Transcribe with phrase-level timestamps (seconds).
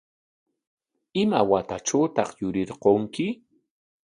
[1.21, 3.25] ¿Ima watatrawtaq yurirqanki?